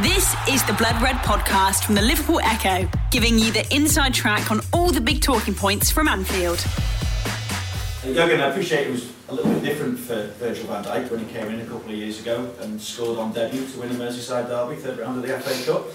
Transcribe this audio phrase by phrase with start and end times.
[0.00, 4.50] This is the Blood Red podcast from the Liverpool Echo, giving you the inside track
[4.50, 6.58] on all the big talking points from Anfield.
[8.02, 11.30] Jurgen, I appreciate it was a little bit different for Virgil van Dijk when he
[11.30, 14.48] came in a couple of years ago and scored on debut to win a Merseyside
[14.48, 15.86] derby, third round of the FA Cup.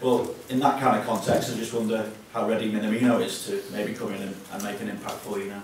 [0.00, 3.94] Well, in that kind of context, I just wonder how ready Minamino is to maybe
[3.94, 5.62] come in and, and make an impact for you now.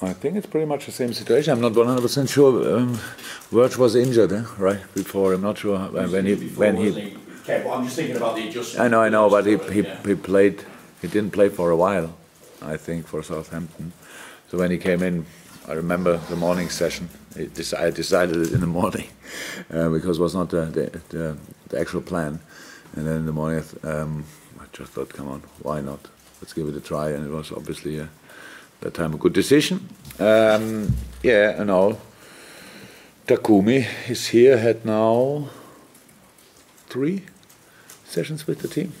[0.00, 1.52] I think it's pretty much the same situation.
[1.52, 2.76] I'm not 100% sure.
[2.78, 2.98] Um,
[3.50, 4.44] was injured, eh?
[4.56, 5.32] right before.
[5.32, 6.90] I'm not sure when he Before, when he.
[6.92, 7.16] he.
[7.42, 8.84] Okay, but I'm just thinking about the adjustment.
[8.84, 10.02] I know, I know, but he he, Yeah.
[10.06, 10.64] he played.
[11.02, 12.14] He didn't play for a while,
[12.62, 13.92] I think, for Southampton.
[14.50, 15.26] So when he came in,
[15.66, 17.08] I remember the morning session.
[17.36, 19.08] He I decided it in the morning
[19.74, 21.36] uh, because it was not the, the, the,
[21.68, 22.38] the actual plan.
[22.96, 24.24] And then in the morning, um,
[24.60, 26.00] I just thought, come on, why not?
[26.40, 27.10] Let's give it a try.
[27.10, 28.06] And it was obviously uh,
[28.80, 29.88] that time a good decision.
[30.18, 31.96] Um, yeah, and now
[33.26, 35.48] Takumi is here, had now
[36.86, 37.22] three
[38.04, 38.92] sessions with the team.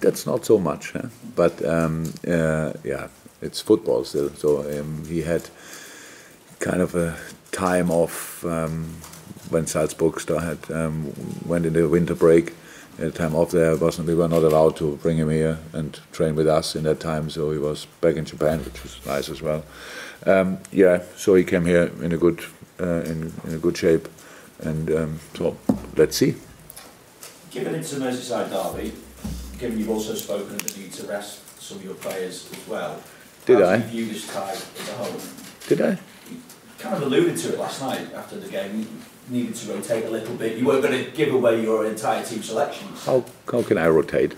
[0.00, 1.08] That's not so much, huh?
[1.34, 3.08] but um, uh, yeah,
[3.40, 4.30] it's football still.
[4.30, 5.48] So um, he had
[6.60, 7.16] kind of a
[7.52, 8.84] time off um,
[9.50, 11.12] when Salzburg started, um,
[11.46, 12.54] went in the winter break.
[12.98, 15.98] At the time off there, wasn't we were not allowed to bring him here and
[16.10, 17.30] train with us in that time.
[17.30, 19.62] So he was back in Japan, which was nice as well.
[20.26, 22.40] Um, yeah, so he came here in a good
[22.80, 24.08] uh, in, in a good shape,
[24.60, 25.56] and um, so
[25.96, 26.34] let's see.
[27.52, 28.92] Given it's a Merseyside derby,
[29.58, 33.00] given you've also spoken of the need to rest some of your players as well,
[33.46, 33.76] Did I?
[33.76, 35.20] you view this tie as a whole?
[35.68, 35.98] Did I?
[36.78, 38.86] kind of alluded to it last night after the game.
[39.30, 40.56] Needed to rotate a little bit.
[40.56, 43.04] You weren't going to give away your entire team selections.
[43.04, 44.34] How how can I rotate?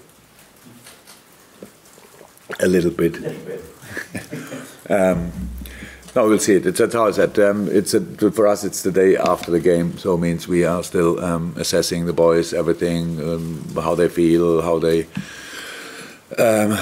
[2.59, 3.17] A little bit.
[3.17, 5.31] A little bit.
[6.17, 6.67] No, we'll see it.
[6.67, 7.39] It's that's how I said.
[7.39, 8.01] Um, it's a,
[8.33, 8.65] for us.
[8.65, 12.13] It's the day after the game, so it means we are still um, assessing the
[12.13, 15.07] boys, everything, um, how they feel, how they
[16.37, 16.77] um,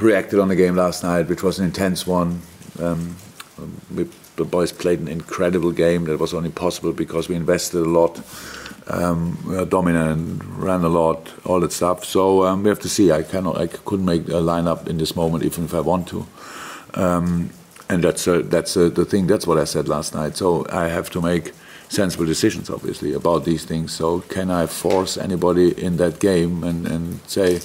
[0.00, 2.40] reacted on the game last night, which was an intense one.
[2.78, 3.16] Um,
[3.92, 4.06] we,
[4.38, 6.04] the boys played an incredible game.
[6.04, 8.20] That was only possible because we invested a lot.
[8.86, 12.04] Um, we were dominant, ran a lot, all that stuff.
[12.04, 13.12] So um, we have to see.
[13.12, 16.26] I cannot, I couldn't make a lineup in this moment, even if I want to.
[16.94, 17.50] Um,
[17.90, 19.26] and that's uh, that's uh, the thing.
[19.26, 20.36] That's what I said last night.
[20.36, 21.52] So I have to make
[21.88, 23.92] sensible decisions, obviously, about these things.
[23.92, 27.60] So can I force anybody in that game and, and say,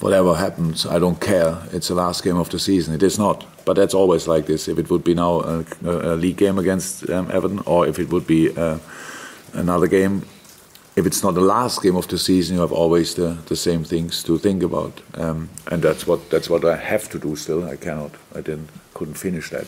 [0.00, 1.58] whatever happens, I don't care.
[1.72, 2.94] It's the last game of the season.
[2.94, 3.44] It is not.
[3.64, 4.68] But that's always like this.
[4.68, 8.10] If it would be now a, a league game against um, Everton, or if it
[8.10, 8.78] would be uh,
[9.54, 10.22] another game,
[10.96, 13.82] if it's not the last game of the season, you have always the, the same
[13.84, 17.34] things to think about, um, and that's what that's what I have to do.
[17.36, 18.12] Still, I cannot.
[18.34, 19.66] I didn't couldn't finish that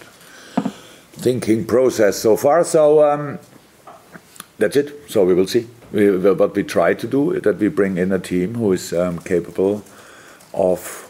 [1.16, 2.64] thinking process so far.
[2.64, 3.38] So um,
[4.58, 5.10] that's it.
[5.10, 5.66] So we will see.
[5.92, 8.92] We, what we try to do is that we bring in a team who is
[8.92, 9.82] um, capable
[10.52, 11.05] of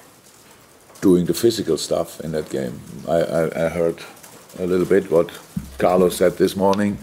[1.01, 2.81] doing the physical stuff in that game.
[3.09, 4.03] I, I, I heard
[4.59, 5.31] a little bit what
[5.79, 6.99] Carlos said this morning,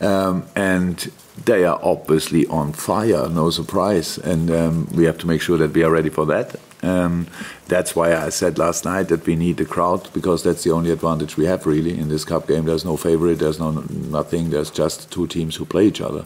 [0.00, 1.10] um, and
[1.44, 5.72] they are obviously on fire, no surprise, and um, we have to make sure that
[5.72, 6.56] we are ready for that.
[6.82, 7.28] Um,
[7.68, 10.90] that's why I said last night that we need the crowd because that's the only
[10.90, 12.64] advantage we have really in this cup game.
[12.64, 14.50] There's no favorite, there's no nothing.
[14.50, 16.24] There's just two teams who play each other.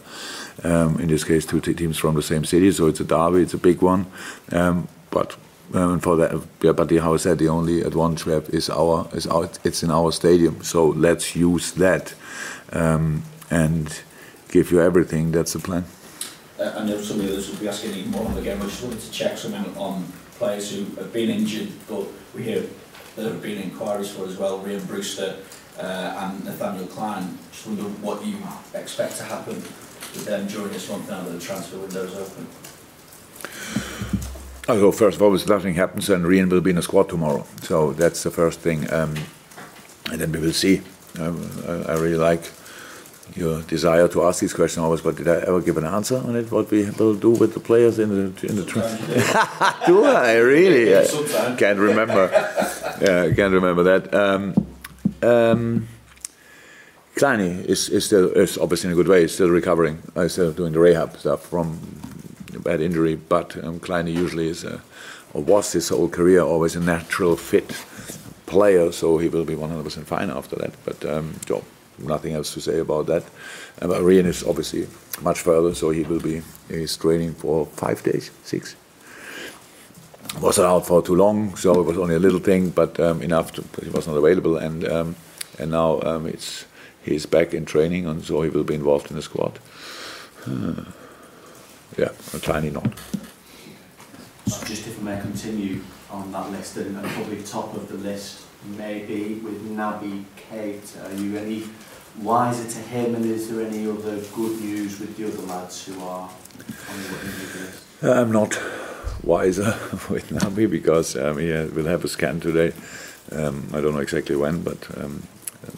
[0.64, 3.54] Um, in this case, two teams from the same city, so it's a derby, it's
[3.54, 4.06] a big one.
[4.50, 5.36] Um, but
[5.74, 9.08] um, for that, yeah, but the, I said, the only advantage we have is our
[9.12, 10.62] is our it's in our stadium.
[10.62, 12.14] So let's use that
[12.72, 14.02] um, and
[14.48, 15.32] give you everything.
[15.32, 15.84] That's the plan.
[16.58, 18.62] Uh, I know some of the others will be asking even more on the game.
[18.62, 20.04] I just wanted to check something on
[20.38, 22.64] players who have been injured, but we hear
[23.16, 24.60] there have been inquiries for as well.
[24.60, 25.36] Rhian Brewster
[25.78, 27.38] uh, and Nathaniel Clyne.
[27.50, 28.36] Just wonder what you
[28.74, 32.46] expect to happen with them during this month now that the transfer window is open.
[34.68, 37.46] Also, first of all, if nothing happens, then Rhian will be in the squad tomorrow.
[37.62, 39.14] So that's the first thing, um,
[40.10, 40.82] and then we will see.
[41.18, 41.26] I,
[41.88, 42.42] I really like
[43.34, 46.36] your desire to ask these questions always, but did I ever give an answer on
[46.36, 46.50] it?
[46.50, 48.64] What we will do with the players in the in the
[49.86, 50.96] do I really?
[50.96, 52.30] I can't remember.
[53.00, 54.14] yeah, I can't remember that.
[54.14, 54.66] Um,
[55.22, 55.88] um,
[57.16, 59.22] Clyney is, is still is obviously in a good way.
[59.22, 60.02] He's still recovering.
[60.14, 61.80] Uh, still doing the rehab stuff from
[62.15, 62.15] a
[62.66, 63.14] bad injury.
[63.16, 64.82] But um, Clyney usually is a,
[65.32, 67.70] or was his whole career always a natural fit
[68.46, 68.92] player.
[68.92, 70.72] So he will be 100% fine after that.
[70.84, 71.34] But um,
[71.98, 73.24] nothing else to say about that.
[73.80, 74.86] Rhian is obviously
[75.22, 78.76] much further, so he will be he's training for five days, six.
[80.40, 83.52] Wasn't out for too long, so it was only a little thing, but um, enough
[83.52, 85.16] to, he was not available, and um,
[85.58, 86.66] and now um, it's
[87.02, 89.58] he's back in training, and so he will be involved in the squad.
[90.46, 90.84] Uh,
[91.96, 92.94] yeah, a tiny nod.
[94.46, 95.80] So just if I may continue
[96.10, 98.42] on that list, and, probably top of the list,
[98.76, 101.10] maybe with Naby Keita.
[101.10, 101.64] Are you any
[102.20, 106.00] wiser to him, and is there any other good news with the other lads who
[106.02, 106.30] are
[106.90, 107.84] on the list?
[108.02, 108.58] I'm not
[109.22, 109.64] wiser
[110.10, 112.72] with Naby because um, he will have a scan today.
[113.32, 115.22] Um, I don't know exactly when, but um,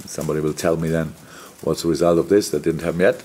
[0.04, 1.14] somebody will tell me then
[1.62, 2.50] what's the result of this.
[2.50, 3.22] That didn't happen yet.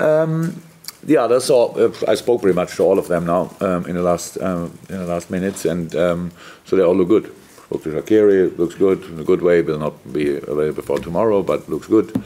[0.00, 0.62] Um,
[1.02, 3.94] the others, so uh, I spoke pretty much to all of them now um, in
[3.94, 6.32] the last um, in the last minutes, and um,
[6.64, 7.34] so they all look good.
[7.66, 9.62] Spoke to Shaqiri, looks good in a good way.
[9.62, 12.22] Will not be available for tomorrow, but looks good.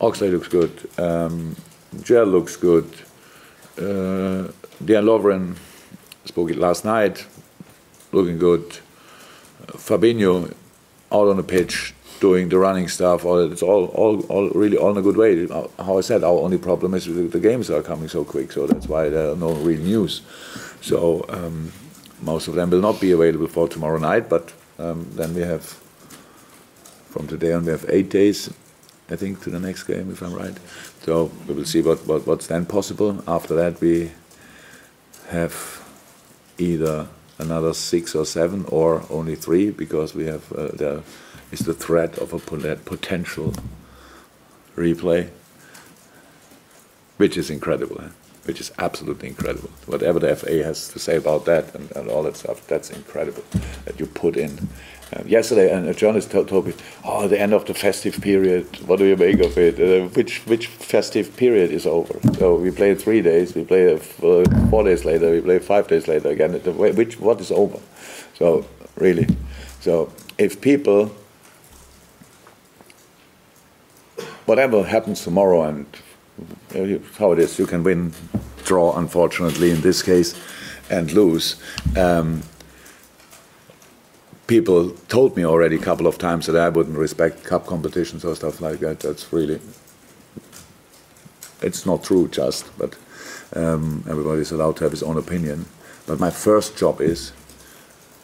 [0.00, 0.88] Oxley looks good.
[0.98, 1.56] Um,
[2.02, 2.86] Gel looks good.
[3.78, 4.48] Uh,
[4.82, 5.56] Dejan Lovren
[6.24, 7.26] spoke it last night,
[8.12, 8.78] looking good.
[9.66, 10.52] Fabinho
[11.12, 13.24] out on the pitch, doing the running stuff.
[13.24, 15.46] All it's all, all, all really all in a good way.
[15.78, 18.86] How I said, our only problem is the games are coming so quick, so that's
[18.86, 20.22] why there are no real news.
[20.80, 21.72] So um,
[22.22, 25.64] most of them will not be available for tomorrow night, but um, then we have
[27.10, 28.50] from today on we have eight days,
[29.10, 30.56] I think, to the next game, if I'm right.
[31.02, 33.24] So we will see what, what what's then possible.
[33.26, 34.12] After that, we
[35.30, 35.54] have
[36.58, 37.08] either
[37.38, 41.02] another six or seven or only three because we have uh, there
[41.50, 43.54] is the threat of a potential
[44.76, 45.30] replay,
[47.16, 48.02] which is incredible,
[48.44, 49.70] which is absolutely incredible.
[49.86, 53.44] Whatever the FA has to say about that and, and all that stuff, that's incredible
[53.84, 54.68] that you put in
[55.26, 56.74] yesterday, and a journalist told, told, me,
[57.04, 58.66] "Oh, the end of the festive period.
[58.86, 59.78] What do you make of it?
[59.80, 62.14] Uh, which which festive period is over?
[62.38, 63.54] So we play three days.
[63.54, 63.98] We play uh,
[64.70, 65.30] four days later.
[65.30, 66.52] We play five days later again.
[66.54, 67.78] Which what is over?
[68.38, 68.64] So
[68.96, 69.26] really,
[69.80, 71.10] so if people,
[74.50, 75.86] whatever happens tomorrow, and
[77.18, 78.12] how it is, you can win,
[78.64, 78.98] draw.
[78.98, 80.34] Unfortunately, in this case,
[80.90, 81.54] and lose.
[81.96, 82.42] Um,
[84.48, 88.34] people told me already a couple of times that I wouldn't respect cup competitions or
[88.34, 88.98] stuff like that.
[88.98, 89.60] That's really,
[91.62, 92.96] it's not true just, but
[93.54, 95.66] um, everybody's allowed to have his own opinion.
[96.08, 97.32] But my first job is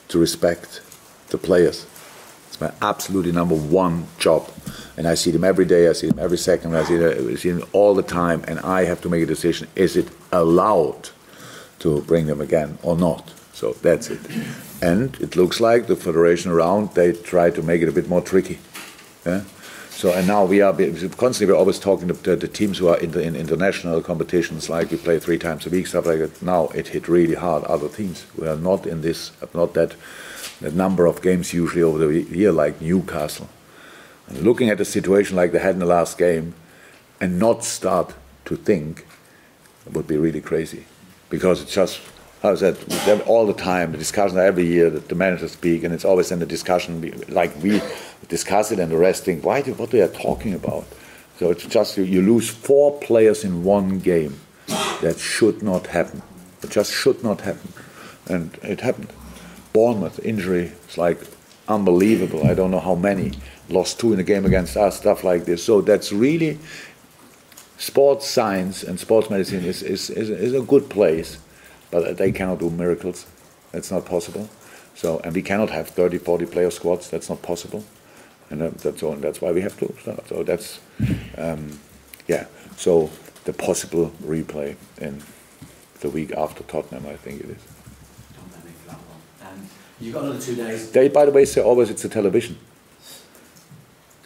[0.08, 0.82] to respect
[1.28, 1.86] the players.
[2.48, 4.50] It's my absolutely number one job.
[4.96, 7.34] And I see them every day, I see them every second, I see them, I
[7.34, 11.10] see them all the time, and I have to make a decision is it allowed
[11.80, 13.32] to bring them again or not?
[13.52, 14.20] So that's it.
[14.82, 18.20] And it looks like the federation around they try to make it a bit more
[18.20, 18.58] tricky.
[19.24, 19.44] Yeah?
[19.90, 20.74] So and now we are
[21.16, 24.90] constantly we're always talking to the, teams who are in, the, in international competitions like
[24.90, 26.42] we play three times a week stuff like that.
[26.42, 28.26] Now it hit really hard other teams.
[28.36, 29.94] We are not in this not that
[30.60, 33.48] that number of games usually over the year like Newcastle.
[34.28, 36.54] And looking at the situation like they had in the last game,
[37.20, 38.14] and not start
[38.44, 39.06] to think
[39.90, 40.84] would be really crazy,
[41.30, 42.00] because it's just
[42.42, 46.04] how's that all the time the discussion every year that the managers speak and it's
[46.04, 47.80] always in the discussion like we
[48.28, 50.84] discuss it and the rest think why do, what they are talking about?
[51.38, 54.38] So it's just you lose four players in one game.
[55.02, 56.22] That should not happen.
[56.62, 57.72] It just should not happen.
[58.26, 59.10] And it happened
[59.76, 61.18] Bournemouth injury it's like
[61.68, 63.28] unbelievable I don't know how many
[63.68, 66.58] lost two in a game against us stuff like this so that's really
[67.78, 71.38] sports science and sports medicine is, is, is, is a good place
[71.90, 73.26] but they cannot do miracles.
[73.72, 74.48] That's not possible.
[74.94, 77.10] So, and we cannot have 30, 40 player squads.
[77.10, 77.84] That's not possible.
[78.50, 80.28] And that's all, that's why we have to start.
[80.28, 80.80] So that's,
[81.36, 81.78] um,
[82.28, 82.46] yeah.
[82.76, 83.10] So
[83.44, 85.22] the possible replay in
[86.00, 87.75] the week after Tottenham, I think it is.
[90.00, 90.90] You've got another two days.
[90.90, 92.58] They, by the way, say always it's a television.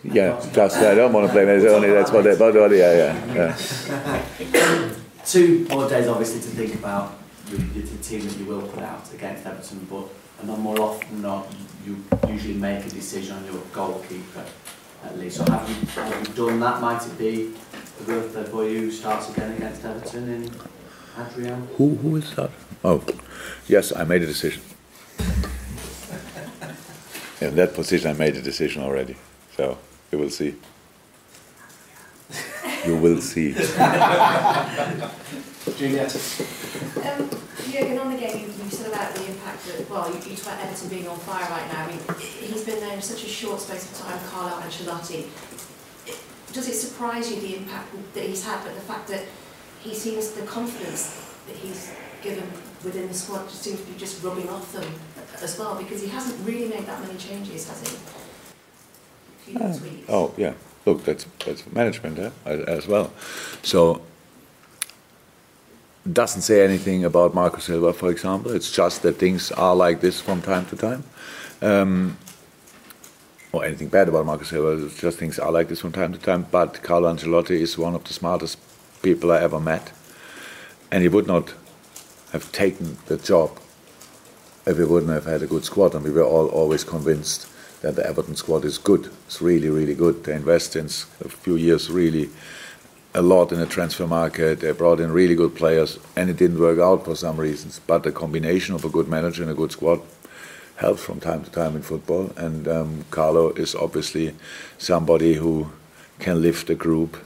[0.02, 1.66] Yeah, just I don't want to blame it.
[1.66, 3.56] Only that's what they, but yeah, yeah.
[4.40, 4.94] yeah.
[5.26, 9.12] two more days, obviously, to think about the, the team that you will put out
[9.12, 10.08] against Everton, but
[10.40, 14.44] and then more often than not, you usually make a decision on your goalkeeper
[15.04, 15.36] at least.
[15.36, 16.80] So have you, have you done that?
[16.80, 17.52] Might it be
[17.98, 20.50] the birthday boy who starts again against Everton in
[21.18, 21.68] Adrian?
[21.76, 22.50] Who, who is that?
[22.82, 23.04] Oh,
[23.68, 24.62] yes, I made a decision.
[27.50, 29.16] In that position, I made a decision already.
[29.56, 29.76] So
[30.12, 30.54] you will see.
[32.86, 33.52] You will see.
[35.76, 36.14] Juliet.
[37.04, 37.28] Um,
[37.68, 40.46] Jurgen, on the game, you, you said about the impact that, well, you, you talked
[40.46, 41.86] about Everton being on fire right now.
[41.86, 45.26] I mean, he's been there in such a short space of time, Carlo Ancelotti.
[46.52, 49.24] Does it surprise you the impact that he's had, but the fact that
[49.80, 51.90] he seems the confidence that he's
[52.22, 52.44] given
[52.84, 54.92] within the squad just seems to be just rubbing off them
[55.42, 59.56] as well, because he hasn't really made that many changes, has he?
[59.56, 59.76] Uh,
[60.08, 60.52] oh, yeah.
[60.86, 63.12] look, that's that's management eh, as, as well.
[63.62, 64.02] So
[66.10, 68.52] doesn't say anything about Marco Silva, for example.
[68.52, 71.04] It's just that things are like this from time to time.
[71.62, 72.16] Um,
[73.52, 76.18] or anything bad about Marco Silva, it's just things are like this from time to
[76.18, 76.46] time.
[76.50, 78.58] But Carlo Ancelotti is one of the smartest
[79.02, 79.92] people I ever met.
[80.90, 81.54] And he would not
[82.32, 83.58] have taken the job
[84.66, 85.94] if he wouldn't have had a good squad.
[85.94, 87.46] And we were all always convinced
[87.82, 89.10] that the Everton squad is good.
[89.26, 90.24] It's really, really good.
[90.24, 92.30] They invest in a few years really
[93.14, 94.60] a lot in the transfer market.
[94.60, 97.80] They brought in really good players, and it didn't work out for some reasons.
[97.86, 100.00] But the combination of a good manager and a good squad
[100.76, 102.32] helps from time to time in football.
[102.36, 104.34] And um, Carlo is obviously
[104.78, 105.70] somebody who
[106.18, 107.16] can lift a group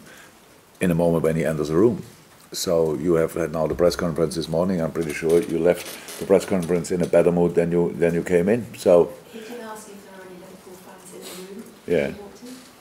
[0.80, 2.02] in a moment when he enters a room.
[2.54, 4.80] So you have had now the press conference this morning.
[4.80, 8.14] I'm pretty sure you left the press conference in a better mood than you than
[8.14, 8.66] you came in.
[8.76, 9.12] So.
[9.32, 11.64] He can ask if there are any Liverpool fans in the room.
[11.87, 12.14] Yeah.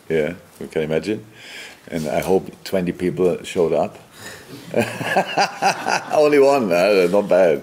[0.10, 1.26] Yeah, we can imagine
[1.88, 3.98] and I hope 20 people showed up.
[6.14, 7.62] Only one, uh, not bad.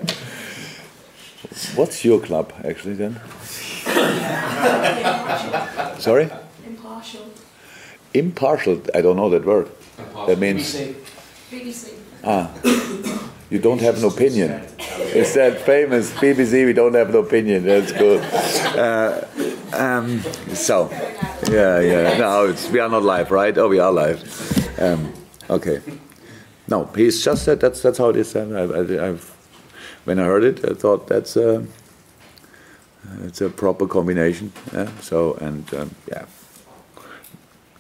[1.75, 3.21] What's your club actually then?
[5.99, 6.31] Sorry?
[6.67, 7.31] Impartial.
[8.13, 9.71] Impartial, I don't know that word.
[10.27, 10.75] That means.
[11.51, 12.00] BBC.
[12.23, 12.51] Ah,
[13.51, 14.63] you don't have an opinion.
[15.13, 17.65] It's that famous BBC, we don't have an opinion.
[17.65, 18.23] That's good.
[18.77, 19.25] Uh,
[19.73, 20.21] um,
[20.55, 20.91] so,
[21.51, 22.19] yeah, yeah.
[22.19, 23.57] No, we are not live, right?
[23.57, 24.79] Oh, we are live.
[24.81, 25.13] Um,
[25.49, 25.81] okay.
[26.69, 28.37] No, he's just said that's that's how it is.
[28.37, 29.25] I, I, I've,
[30.05, 31.67] when I heard it, I thought that's a,
[33.25, 34.53] it's a proper combination.
[34.73, 34.89] Yeah.
[35.01, 36.27] So and um, yeah,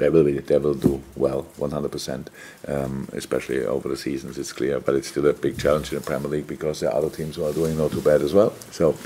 [0.01, 2.27] they will be, they will do well, 100%,
[2.67, 4.39] um, especially over the seasons.
[4.39, 6.97] It's clear, but it's still a big challenge in the Premier League because there are
[6.97, 8.53] other teams who are doing not too bad as well.
[8.71, 8.97] So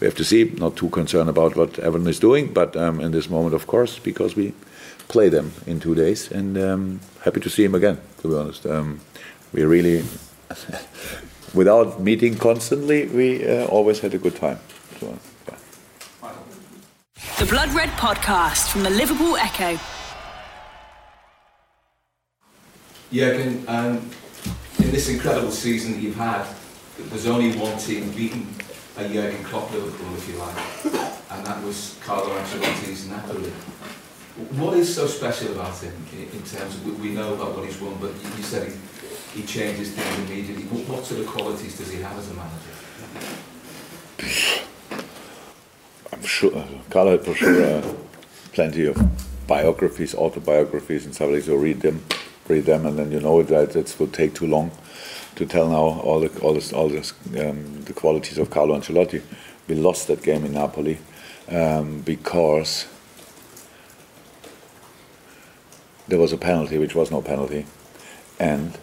[0.00, 0.44] we have to see.
[0.60, 3.98] Not too concerned about what Everton is doing, but um, in this moment, of course,
[3.98, 4.52] because we
[5.08, 7.98] play them in two days, and um, happy to see him again.
[8.22, 9.00] To be honest, um,
[9.52, 10.04] we really,
[11.54, 14.58] without meeting constantly, we uh, always had a good time.
[14.98, 15.56] So, yeah.
[17.38, 19.78] The Blood Red Podcast from the Liverpool Echo.
[23.12, 24.08] Jurgen, um,
[24.78, 26.46] in this incredible season that you've had,
[26.96, 28.46] there's only one team beaten
[28.96, 30.56] a Jurgen Klopp Liverpool, if you like,
[31.32, 33.50] and that was Carlo Ancelotti's Napoli.
[34.60, 37.96] What is so special about him in terms of, we know about what he's won,
[38.00, 38.72] but you said
[39.34, 40.64] he, he changes things immediately.
[40.64, 42.74] What, what sort of qualities does he have as a manager?
[46.12, 47.94] I'm sure Carlo had for sure uh,
[48.52, 48.96] plenty of
[49.46, 51.56] biographies, autobiographies, and stuff like so.
[51.56, 52.04] Read them
[52.58, 54.72] them, and then you know that it will take too long
[55.36, 59.22] to tell now all the all this all this um, the qualities of Carlo Ancelotti.
[59.68, 60.98] We lost that game in Napoli
[61.48, 62.86] um, because
[66.08, 67.66] there was a penalty, which was no penalty,
[68.40, 68.76] and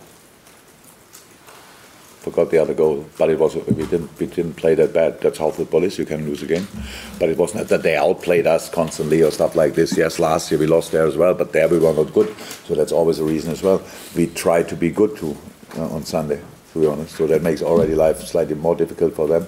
[2.32, 3.06] forgot the other goal.
[3.18, 5.22] But it was we didn't we didn't play that bad.
[5.22, 5.98] That's how football is.
[5.98, 6.68] You can lose a game,
[7.20, 9.98] but it wasn't that they outplayed us constantly or stuff like this.
[9.98, 12.36] Yes, last year we lost there as well, but there we were not good.
[12.66, 13.82] So that's always a reason as well.
[14.16, 15.38] We try to be good too
[15.78, 16.42] uh, on Sunday,
[16.74, 17.16] to be honest.
[17.16, 19.48] So that makes already life slightly more difficult for them.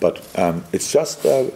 [0.00, 1.24] But um, it's just.
[1.24, 1.50] Uh,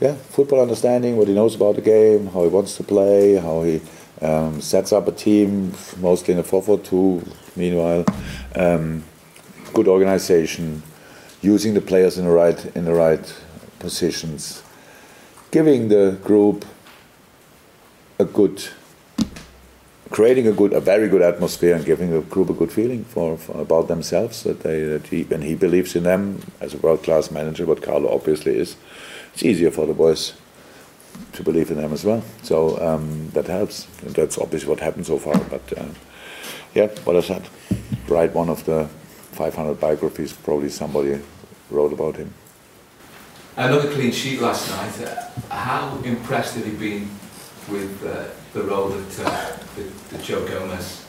[0.00, 3.62] yeah, football understanding, what he knows about the game, how he wants to play, how
[3.64, 3.82] he
[4.22, 7.22] um, sets up a team, mostly in a 4 4 2,
[7.56, 8.04] meanwhile.
[8.54, 9.04] Um,
[9.72, 10.82] good organization,
[11.42, 13.34] using the players in the right in the right
[13.78, 14.62] positions,
[15.50, 16.64] giving the group
[18.18, 18.68] a good,
[20.10, 23.36] creating a good, a very good atmosphere, and giving the group a good feeling for,
[23.36, 27.02] for about themselves that they that he and he believes in them as a world
[27.02, 28.76] class manager, what Carlo obviously is.
[29.32, 30.34] It's easier for the boys
[31.32, 32.22] to believe in them as well.
[32.42, 33.86] So um, that helps.
[34.02, 35.38] And that's obviously what happened so far.
[35.38, 35.86] But uh,
[36.74, 37.48] yeah, what I said,
[38.08, 38.88] write one of the
[39.32, 41.20] 500 biographies, probably somebody
[41.70, 42.32] wrote about him.
[43.56, 45.08] Another clean sheet last night.
[45.08, 47.08] Uh, how impressed have you been
[47.68, 51.04] with uh, the role that, uh, that, that Joe Gomez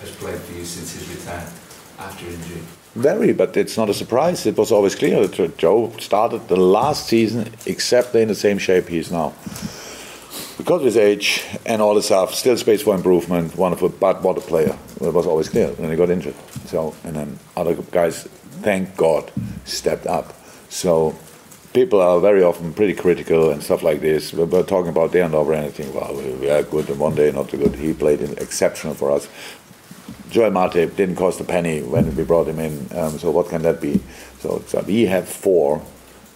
[0.00, 1.44] has played for you since his return
[1.98, 2.60] after injury?
[2.94, 4.46] Very, but it's not a surprise.
[4.46, 8.88] It was always clear that Joe started the last season exactly in the same shape
[8.88, 9.34] he is now.
[10.56, 14.36] Because of his age and all the stuff, still space for improvement, wonderful, but what
[14.36, 14.76] a player.
[15.00, 15.74] It was always clear.
[15.78, 16.34] And he got injured.
[16.66, 18.24] So, and then other guys,
[18.62, 19.30] thank God,
[19.64, 20.34] stepped up.
[20.68, 21.16] So,
[21.72, 24.32] people are very often pretty critical and stuff like this.
[24.32, 25.92] We're, we're talking about the end over anything.
[25.94, 27.74] Well, we are good and one day not too good.
[27.74, 29.28] He played exceptional for us.
[30.30, 32.88] Joel Matip didn't cost a penny when we brought him in.
[32.96, 34.00] Um, so what can that be?
[34.40, 35.82] So, so we have four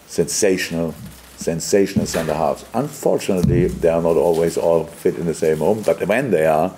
[0.06, 0.94] sensational
[1.36, 2.64] sensational centre halves.
[2.72, 6.72] Unfortunately, they are not always all fit in the same home, but when they are,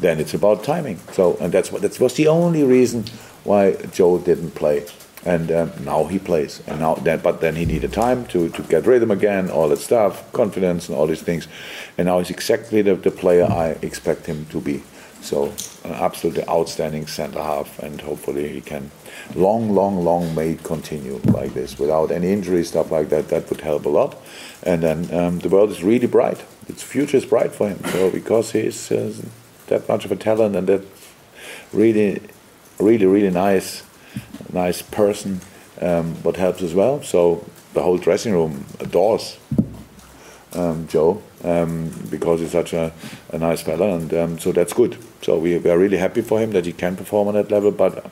[0.00, 0.98] then it's about timing.
[1.12, 3.04] So, and that's what that was the only reason
[3.44, 4.86] why Joe didn't play.
[5.24, 8.62] And um, now he plays, and now that, but then he needed time to, to
[8.62, 11.46] get rhythm again, all that stuff, confidence, and all these things.
[11.98, 14.82] And now he's exactly the, the player I expect him to be.
[15.20, 15.52] So,
[15.84, 18.90] an absolutely outstanding centre half, and hopefully he can
[19.34, 23.28] long, long, long may continue like this without any injury, stuff like that.
[23.28, 24.16] That would help a lot.
[24.62, 26.44] And then um, the world is really bright.
[26.68, 27.82] Its future is bright for him.
[27.92, 29.12] So because he's uh,
[29.70, 30.82] that much of a talent and that
[31.72, 32.20] really,
[32.78, 33.82] really, really nice,
[34.52, 35.40] nice person,
[35.80, 37.02] um, what helps as well.
[37.02, 39.38] So the whole dressing room adores
[40.54, 42.92] um, Joe um, because he's such a,
[43.32, 44.98] a nice fella, and um, so that's good.
[45.22, 47.70] So we, we are really happy for him that he can perform on that level,
[47.70, 48.10] but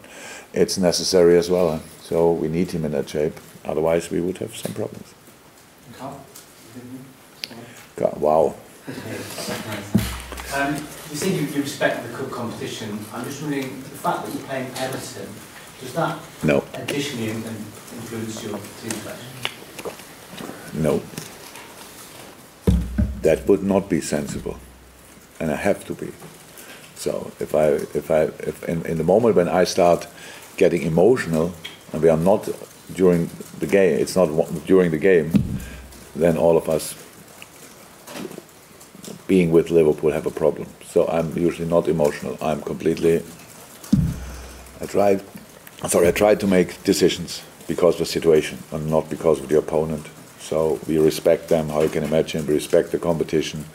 [0.53, 1.83] it's necessary as well.
[2.03, 3.35] So we need him in that shape.
[3.65, 5.15] Otherwise, we would have some problems.
[8.01, 8.55] Wow.
[11.11, 12.99] You said you, you respect the cup competition.
[13.13, 15.29] I'm just wondering, the fact that you're playing Everton,
[15.81, 17.65] does that No, additionally in- in-
[17.97, 19.27] influence your team selection?
[20.75, 21.03] no.
[23.23, 24.59] That would not be sensible,
[25.41, 26.13] and I have to be.
[26.95, 27.67] So if I,
[27.99, 30.07] if I, if in, in the moment when I start
[30.57, 31.53] getting emotional,
[31.93, 32.49] and we are not
[32.95, 34.29] during the game, it's not
[34.67, 35.33] during the game,
[36.15, 36.95] then all of us
[39.27, 40.67] being with Liverpool have a problem.
[40.91, 42.39] So I'm usually not emotional.
[42.41, 43.23] I'm completely.
[44.81, 45.21] I try.
[45.87, 49.59] Sorry, I try to make decisions because of the situation and not because of the
[49.59, 50.07] opponent.
[50.41, 51.69] So we respect them.
[51.69, 53.67] How you can imagine, we respect the competition,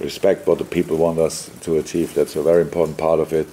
[0.00, 2.12] respect what the people want us to achieve.
[2.14, 3.46] That's a very important part of it.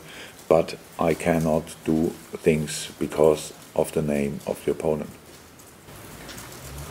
[0.50, 2.08] But I cannot do
[2.38, 5.12] things because of the name of the opponent.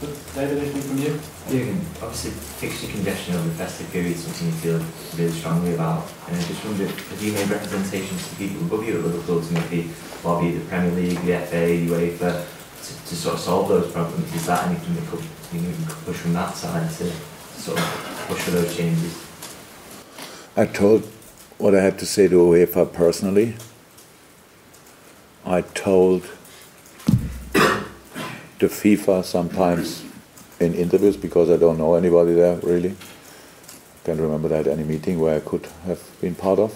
[0.01, 1.21] David, anything from you?
[1.49, 4.85] Jürgen, obviously fixture congestion over the festive period is something you feel
[5.17, 6.11] really strongly about.
[6.27, 9.55] And I just wondered, have you made representations to people above you at Liverpool to
[9.55, 9.91] maybe
[10.25, 12.45] lobby the Premier League, the FA, UEFA,
[12.85, 14.35] to, to sort of solve those problems?
[14.35, 17.11] Is that anything that could, you know, you could push from that side to
[17.61, 19.25] sort of push for those changes?
[20.57, 21.05] I told
[21.59, 23.55] what I had to say to UEFA personally.
[25.47, 26.29] I told
[28.65, 30.05] the FIFA sometimes
[30.59, 32.97] in interviews because I don't know anybody there really.
[34.05, 36.73] Can't remember that any meeting where I could have been part of.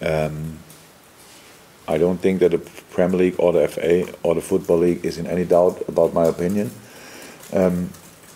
[0.00, 0.58] Um,
[1.88, 2.58] I don't think that the
[2.90, 6.26] Premier League or the FA or the Football League is in any doubt about my
[6.26, 6.70] opinion.
[7.52, 7.90] Um,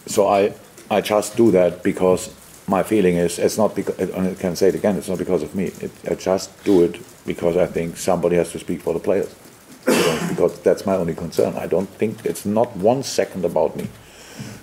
[0.06, 0.54] so I,
[0.90, 2.34] I just do that because
[2.66, 4.96] my feeling is it's not because I can say it again.
[4.96, 5.66] It's not because of me.
[5.80, 9.34] It, I just do it because I think somebody has to speak for the players.
[10.40, 11.54] Because that's my only concern.
[11.56, 13.88] I don't think it's not one second about me.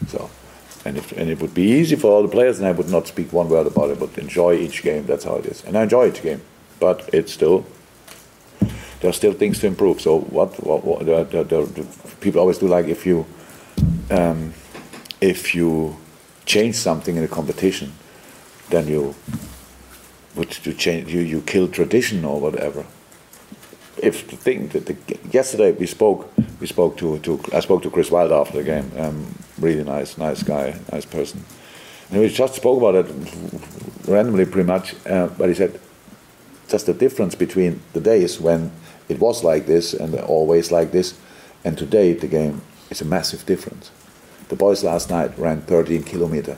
[0.08, 0.28] So,
[0.84, 3.06] and if and it would be easy for all the players, and I would not
[3.06, 5.06] speak one word about it, but enjoy each game.
[5.06, 6.42] That's how it is, and I enjoy each game.
[6.80, 7.64] But it's still
[9.02, 10.02] there are still things to improve.
[10.02, 11.88] So what, what, what the, the, the,
[12.22, 13.28] people always do like if you
[14.10, 14.56] um,
[15.22, 15.96] if you
[16.48, 17.94] change something in a competition,
[18.72, 19.14] then you
[20.34, 22.84] would to change you you kill tradition or whatever.
[24.02, 24.96] If the thing that the,
[25.32, 28.92] yesterday we spoke we spoke to, to I spoke to Chris Wilder after the game,
[28.98, 31.44] um, really nice nice guy nice person,
[32.12, 33.08] and we just spoke about it
[34.08, 34.96] randomly pretty much.
[35.06, 35.80] Uh, but he said
[36.70, 38.72] just the difference between the days when
[39.10, 41.18] it was like this and always like this,
[41.64, 43.92] and today the game is a massive difference.
[44.50, 46.58] The boys last night ran 13 kilometer,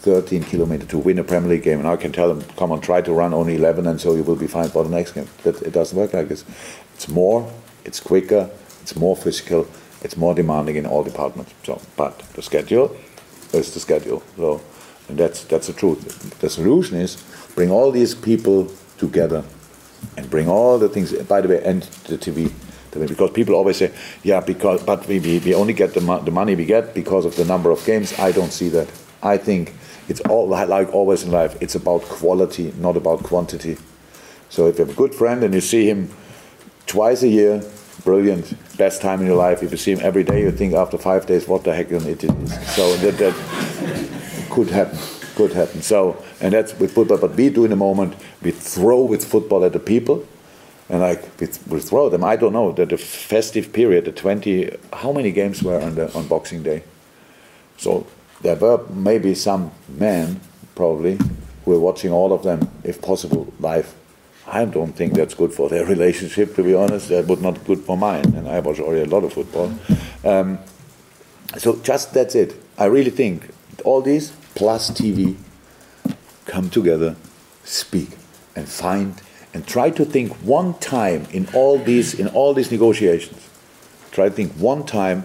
[0.00, 2.80] 13 kilometer to win a Premier League game, and I can tell them, come on,
[2.80, 5.28] try to run only 11, and so you will be fine for the next game.
[5.42, 6.44] That it doesn't work like this.
[6.94, 7.50] It's more,
[7.84, 8.48] it's quicker,
[8.80, 9.68] it's more physical,
[10.02, 11.52] it's more demanding in all departments.
[11.64, 12.96] So, but the schedule
[13.52, 14.22] is the schedule.
[14.36, 14.62] So,
[15.08, 16.38] and that's that's the truth.
[16.40, 17.22] The solution is
[17.54, 19.44] bring all these people together
[20.16, 21.12] and bring all the things.
[21.12, 22.50] By the way, and the TV,
[22.92, 26.54] because people always say, yeah, because but we, we, only get the, mo- the money
[26.54, 28.18] we get because of the number of games.
[28.18, 28.88] I don't see that.
[29.22, 29.74] I think
[30.08, 31.56] it's all like always in life.
[31.60, 33.76] It's about quality, not about quantity.
[34.48, 36.10] So if you have a good friend and you see him
[36.86, 37.62] twice a year,
[38.04, 39.62] brilliant, best time in your life.
[39.62, 42.06] If you see him every day, you think after five days, what the heck an
[42.06, 42.74] idiot is.
[42.74, 44.98] So that, that could happen,
[45.36, 45.82] could happen.
[45.82, 47.18] So and that's with football.
[47.18, 50.26] But we do in a moment, we throw with football at the people,
[50.88, 52.24] and like we, we throw them.
[52.24, 56.12] I don't know that the festive period, the twenty, how many games were on the
[56.14, 56.82] on Boxing Day?
[57.76, 58.06] So
[58.42, 60.40] there were maybe some men
[60.74, 61.18] probably
[61.64, 63.94] who were watching all of them, if possible, live.
[64.46, 67.08] I don't think that's good for their relationship, to be honest.
[67.08, 69.72] That would not good for mine, and I watch already a lot of football.
[70.24, 70.58] Um,
[71.58, 72.54] so just that's it.
[72.78, 73.50] I really think
[73.84, 75.36] all these plus TV
[76.46, 77.16] come together,
[77.64, 78.16] speak,
[78.56, 79.20] and find
[79.52, 83.48] and try to think one time in all these in all these negotiations.
[84.12, 85.24] Try to think one time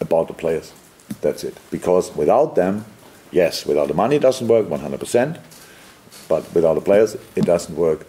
[0.00, 0.72] about the players.
[1.20, 1.56] That's it.
[1.70, 2.84] Because without them,
[3.30, 5.40] yes, without the money it doesn't work 100%,
[6.28, 8.06] but without the players it doesn't work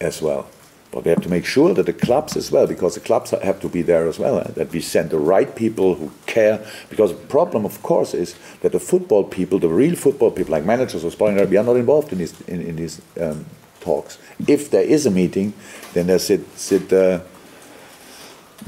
[0.00, 0.48] as well.
[0.92, 3.60] But we have to make sure that the clubs as well, because the clubs have
[3.60, 6.64] to be there as well, eh, that we send the right people who care.
[6.88, 10.64] Because the problem, of course, is that the football people, the real football people, like
[10.64, 13.46] managers or sporting, we are not involved in these in, in these um,
[13.80, 14.18] talks.
[14.48, 15.52] If there is a meeting,
[15.92, 16.92] then there sit sit.
[16.92, 17.20] Uh,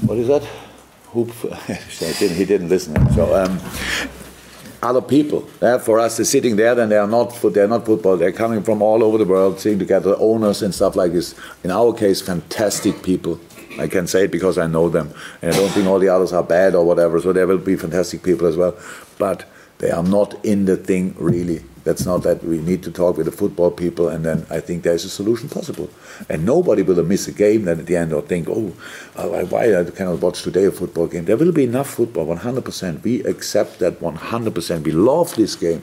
[0.03, 0.47] what is that?
[2.39, 3.13] He didn't listen.
[3.13, 3.35] So.
[3.35, 3.61] Um,
[4.83, 5.49] other people.
[5.61, 8.17] Yeah, for us, they're sitting there, and they are not they're not football.
[8.17, 11.35] They're coming from all over the world, seeing together owners and stuff like this.
[11.63, 13.39] In our case, fantastic people.
[13.79, 16.33] I can say it because I know them, and I don't think all the others
[16.33, 17.21] are bad or whatever.
[17.21, 18.77] So there will be fantastic people as well,
[19.19, 19.45] but
[19.83, 21.61] they are not in the thing really.
[21.83, 24.85] That's not that we need to talk with the football people, and then I think
[24.85, 25.91] there's a solution possible.
[26.29, 28.69] And nobody will miss a game then at the end or think, oh,
[29.51, 31.25] why I cannot watch today a football game.
[31.25, 33.03] There will be enough football, 100%.
[33.03, 34.85] We accept that 100%.
[34.85, 35.83] We love this game.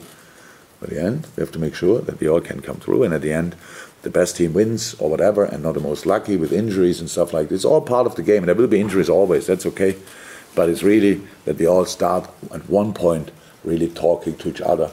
[0.80, 3.02] But at the end, we have to make sure that we all can come through,
[3.02, 3.54] and at the end,
[4.00, 7.34] the best team wins or whatever, and not the most lucky with injuries and stuff
[7.34, 7.58] like this.
[7.58, 8.46] It's all part of the game.
[8.46, 9.46] There will be injuries always.
[9.46, 9.96] That's okay.
[10.54, 13.30] But it's really that we all start at one point
[13.64, 14.90] really talking to each other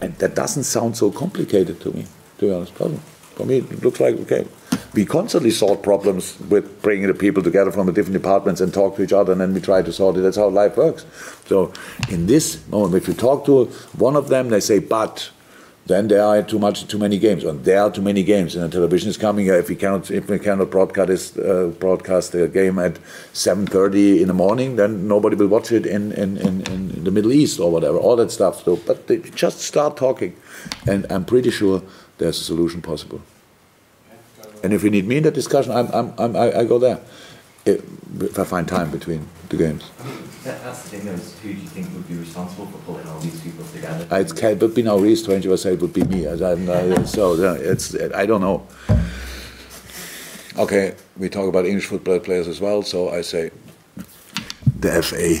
[0.00, 2.06] and that doesn't sound so complicated to me,
[2.38, 2.72] to be honest.
[2.74, 4.46] For me, it looks like, okay,
[4.92, 8.96] we constantly solve problems with bringing the people together from the different departments and talk
[8.96, 10.20] to each other, and then we try to solve it.
[10.20, 11.04] That's how life works.
[11.46, 11.72] So,
[12.10, 13.64] in this moment, if you talk to
[13.96, 15.30] one of them, they say, but
[15.86, 18.64] then there are too much, too many games, and there are too many games, and
[18.64, 19.46] the television is coming.
[19.48, 22.94] If we cannot, if we cannot broadcast uh, broadcast the game at
[23.34, 27.32] 7:30 in the morning, then nobody will watch it in, in, in, in, the Middle
[27.32, 27.98] East or whatever.
[27.98, 28.64] All that stuff.
[28.64, 30.34] So, but they just start talking,
[30.86, 31.82] and I'm pretty sure
[32.16, 33.20] there's a solution possible.
[34.62, 36.98] And if you need me in that discussion, I'm, I'm, I'm I, I go there.
[37.66, 39.90] If I find time between the games.
[40.44, 43.08] That, that's the thing, though, is who do you think would be responsible for pulling
[43.08, 44.06] all these people together?
[44.12, 46.26] Uh, it's it would be now Reese, 20 I say it would be me.
[46.26, 48.66] I, I, so it's, I don't know.
[50.58, 53.50] Okay, we talk about English football players as well, so I say
[54.78, 55.40] the FA.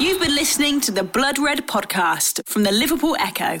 [0.00, 3.60] You've been listening to the Blood Red podcast from the Liverpool Echo.